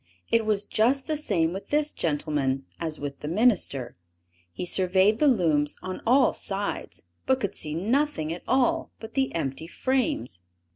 [0.31, 3.95] It was just the same with this gentleman as with the minister;
[4.51, 9.31] he surveyed the looms on all sides, but could see nothing at all but the
[9.35, 10.41] empty frames.